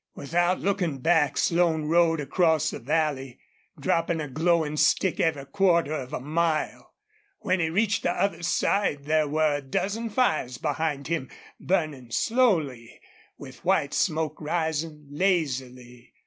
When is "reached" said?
7.69-8.01